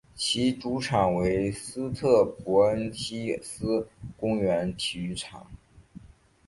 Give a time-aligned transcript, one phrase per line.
[0.15, 5.45] 其主场为斯特伯恩希思公园体育场。